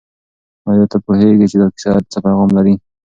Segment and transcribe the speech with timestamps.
[0.69, 2.73] آیا ته پوهېږې چې دا کیسه څه پیغام لري؟